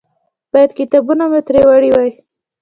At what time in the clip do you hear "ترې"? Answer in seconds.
1.47-1.61